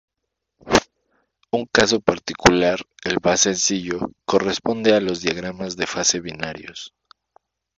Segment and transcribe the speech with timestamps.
[1.51, 6.95] Un caso particular, el más sencillo, corresponde a los diagramas de fase binarios.